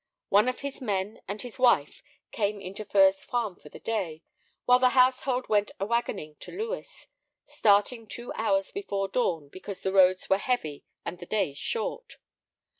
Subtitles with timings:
[0.29, 2.01] One of his men and his wife
[2.31, 4.23] came into Furze Farm for the day,
[4.65, 7.05] while the household went a wagoning to Lewes,
[7.45, 12.15] starting two hours before dawn because the roads were heavy and the days short.